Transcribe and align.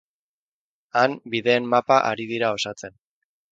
Han 1.01 1.13
bideen 1.35 1.69
mapa 1.75 1.99
ari 2.13 2.27
dira 2.35 2.53
osatzen. 2.59 3.01